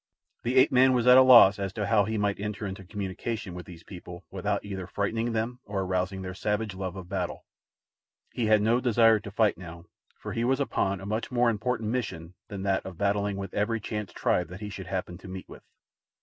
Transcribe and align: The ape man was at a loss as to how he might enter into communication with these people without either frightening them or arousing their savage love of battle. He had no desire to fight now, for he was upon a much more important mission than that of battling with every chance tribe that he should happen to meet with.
The 0.41 0.55
ape 0.55 0.71
man 0.71 0.93
was 0.93 1.05
at 1.05 1.19
a 1.19 1.21
loss 1.21 1.59
as 1.59 1.71
to 1.73 1.85
how 1.85 2.05
he 2.05 2.17
might 2.17 2.39
enter 2.39 2.65
into 2.65 2.83
communication 2.83 3.53
with 3.53 3.67
these 3.67 3.83
people 3.83 4.25
without 4.31 4.65
either 4.65 4.87
frightening 4.87 5.31
them 5.33 5.59
or 5.63 5.81
arousing 5.81 6.23
their 6.23 6.33
savage 6.33 6.73
love 6.73 6.95
of 6.95 7.07
battle. 7.07 7.45
He 8.33 8.47
had 8.47 8.63
no 8.63 8.79
desire 8.81 9.19
to 9.19 9.29
fight 9.29 9.59
now, 9.59 9.85
for 10.17 10.33
he 10.33 10.43
was 10.43 10.59
upon 10.59 11.01
a 11.01 11.05
much 11.05 11.29
more 11.29 11.51
important 11.51 11.89
mission 11.91 12.33
than 12.47 12.63
that 12.63 12.83
of 12.83 12.97
battling 12.97 13.37
with 13.37 13.53
every 13.53 13.79
chance 13.79 14.11
tribe 14.11 14.47
that 14.47 14.61
he 14.61 14.69
should 14.71 14.87
happen 14.87 15.19
to 15.19 15.27
meet 15.27 15.47
with. 15.47 15.61